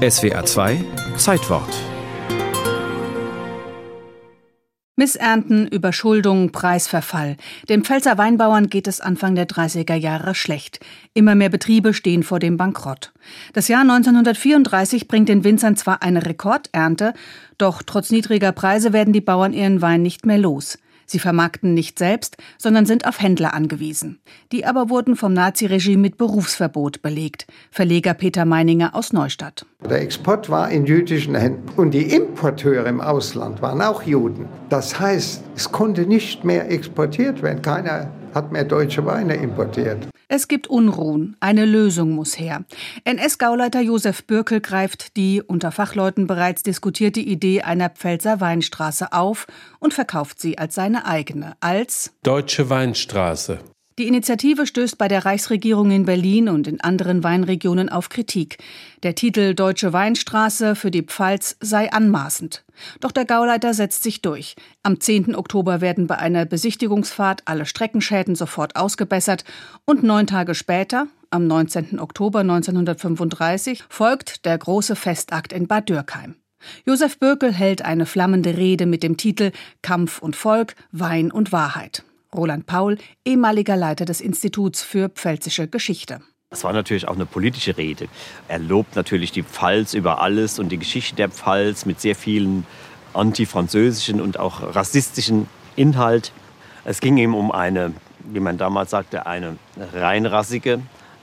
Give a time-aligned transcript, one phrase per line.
[0.00, 0.82] SWA 2
[1.18, 1.68] Zeitwort
[4.96, 7.36] Missernten, Überschuldung, Preisverfall.
[7.68, 10.80] Dem Pfälzer Weinbauern geht es Anfang der 30er Jahre schlecht.
[11.12, 13.12] Immer mehr Betriebe stehen vor dem Bankrott.
[13.52, 17.12] Das Jahr 1934 bringt den Winzern zwar eine Rekordernte,
[17.58, 20.78] doch trotz niedriger Preise werden die Bauern ihren Wein nicht mehr los.
[21.10, 24.20] Sie vermarkten nicht selbst, sondern sind auf Händler angewiesen.
[24.52, 27.48] Die aber wurden vom Naziregime mit Berufsverbot belegt.
[27.72, 29.66] Verleger Peter Meininger aus Neustadt.
[29.90, 34.46] Der Export war in jüdischen Händen und die Importeure im Ausland waren auch Juden.
[34.68, 37.60] Das heißt, es konnte nicht mehr exportiert werden.
[37.60, 40.08] Keiner hat mehr deutsche Weine importiert.
[40.28, 41.36] Es gibt Unruhen.
[41.40, 42.64] Eine Lösung muss her.
[43.04, 49.46] NS-Gauleiter Josef Bürkel greift die unter Fachleuten bereits diskutierte Idee einer Pfälzer Weinstraße auf
[49.80, 53.58] und verkauft sie als seine eigene, als Deutsche Weinstraße.
[54.00, 58.56] Die Initiative stößt bei der Reichsregierung in Berlin und in anderen Weinregionen auf Kritik.
[59.02, 62.64] Der Titel Deutsche Weinstraße für die Pfalz sei anmaßend.
[63.00, 64.56] Doch der Gauleiter setzt sich durch.
[64.82, 65.36] Am 10.
[65.36, 69.44] Oktober werden bei einer Besichtigungsfahrt alle Streckenschäden sofort ausgebessert
[69.84, 72.00] und neun Tage später, am 19.
[72.00, 76.36] Oktober 1935, folgt der große Festakt in Bad Dürkheim.
[76.86, 79.52] Josef Bökel hält eine flammende Rede mit dem Titel
[79.82, 82.02] Kampf und Volk, Wein und Wahrheit.
[82.34, 86.20] Roland Paul, ehemaliger Leiter des Instituts für Pfälzische Geschichte.
[86.50, 88.08] Es war natürlich auch eine politische Rede.
[88.48, 92.66] Er lobt natürlich die Pfalz über alles und die Geschichte der Pfalz mit sehr vielen
[93.14, 96.32] antifranzösischen und auch rassistischen Inhalt.
[96.84, 97.92] Es ging ihm um eine,
[98.24, 99.58] wie man damals sagte, eine
[99.92, 100.80] reinrassige,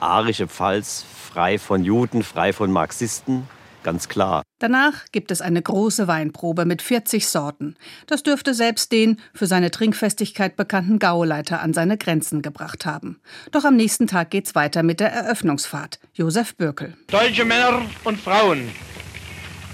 [0.00, 3.48] arische Pfalz, frei von Juden, frei von Marxisten
[3.82, 4.42] ganz klar.
[4.58, 7.76] Danach gibt es eine große Weinprobe mit 40 Sorten.
[8.06, 13.20] Das dürfte selbst den für seine Trinkfestigkeit bekannten Gauleiter an seine Grenzen gebracht haben.
[13.52, 15.98] Doch am nächsten Tag geht's weiter mit der Eröffnungsfahrt.
[16.14, 16.96] Josef Bürkel.
[17.08, 18.70] Deutsche Männer und Frauen,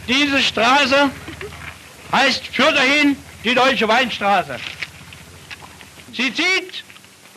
[0.07, 1.11] diese Straße
[2.13, 4.57] heißt für dahin die Deutsche Weinstraße.
[6.13, 6.85] Sie zieht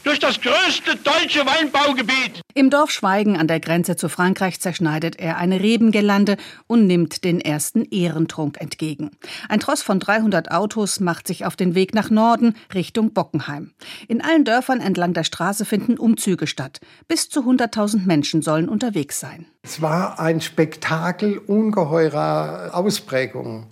[0.07, 2.41] durch das größte deutsche Weinbaugebiet.
[2.53, 7.41] Im Dorf Schweigen an der Grenze zu Frankreich zerschneidet er eine Rebengirlande und nimmt den
[7.41, 9.11] ersten Ehrentrunk entgegen.
[9.49, 13.73] Ein Tross von 300 Autos macht sich auf den Weg nach Norden Richtung Bockenheim.
[14.07, 16.79] In allen Dörfern entlang der Straße finden Umzüge statt.
[17.09, 19.45] Bis zu 100.000 Menschen sollen unterwegs sein.
[19.61, 23.67] Es war ein Spektakel ungeheurer Ausprägung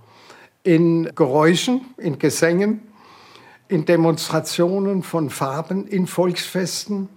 [0.64, 2.82] in Geräuschen, in Gesängen,
[3.68, 7.10] in Demonstrationen von Farben, in Volksfesten.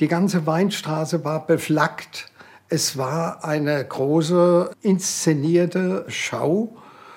[0.00, 2.30] Die ganze Weinstraße war beflaggt.
[2.68, 6.76] Es war eine große inszenierte Schau,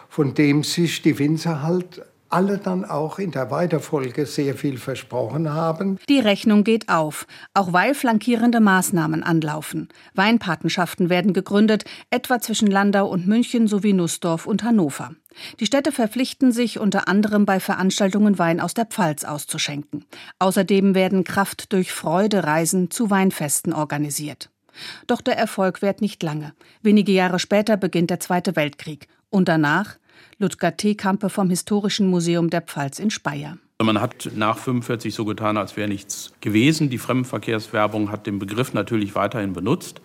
[0.09, 5.53] von dem sich die Winzer halt alle dann auch in der Weiterfolge sehr viel versprochen
[5.53, 5.99] haben.
[6.09, 9.89] Die Rechnung geht auf, auch weil flankierende Maßnahmen anlaufen.
[10.15, 15.11] Weinpatenschaften werden gegründet, etwa zwischen Landau und München sowie Nussdorf und Hannover.
[15.59, 20.05] Die Städte verpflichten sich unter anderem bei Veranstaltungen Wein aus der Pfalz auszuschenken.
[20.39, 24.49] Außerdem werden Kraft durch Freude Reisen zu Weinfesten organisiert.
[25.07, 26.53] Doch der Erfolg währt nicht lange.
[26.81, 29.07] Wenige Jahre später beginnt der Zweite Weltkrieg.
[29.29, 29.97] Und danach
[30.37, 33.57] Ludger Teekampe vom Historischen Museum der Pfalz in Speyer.
[33.81, 36.89] Man hat nach 45 so getan, als wäre nichts gewesen.
[36.89, 40.01] Die Fremdenverkehrswerbung hat den Begriff natürlich weiterhin benutzt,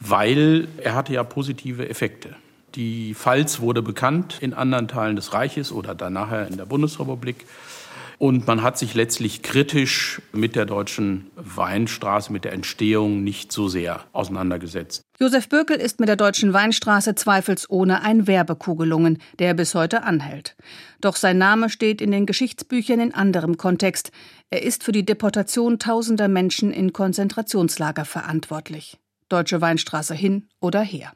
[0.00, 2.36] weil er hatte ja positive Effekte.
[2.76, 7.46] Die Pfalz wurde bekannt in anderen Teilen des Reiches oder dann nachher in der Bundesrepublik.
[8.18, 13.68] Und man hat sich letztlich kritisch mit der deutschen Weinstraße, mit der Entstehung nicht so
[13.68, 15.02] sehr auseinandergesetzt.
[15.20, 20.56] Josef Bökel ist mit der deutschen Weinstraße zweifelsohne ein Werbekugelungen, der bis heute anhält.
[21.00, 24.10] Doch sein Name steht in den Geschichtsbüchern in anderem Kontext.
[24.50, 28.98] Er ist für die Deportation tausender Menschen in Konzentrationslager verantwortlich.
[29.28, 31.12] Deutsche Weinstraße hin oder her.